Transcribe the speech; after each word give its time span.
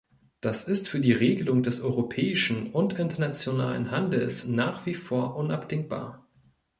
Das 0.39 0.63
ist 0.63 0.89
für 0.89 0.99
die 0.99 1.11
Regelung 1.13 1.61
des 1.61 1.81
europäischen 1.81 2.71
und 2.71 2.93
internationalen 2.97 3.91
Handels 3.91 4.47
nach 4.47 4.87
wie 4.87 4.95
vor 4.95 5.35
unabdingbar. 5.35 6.25